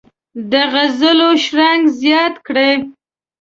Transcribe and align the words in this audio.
د 0.51 0.53
غزلو 0.73 1.29
شرنګ 1.45 1.81
زیات 2.01 2.35
کړي. 2.47 2.71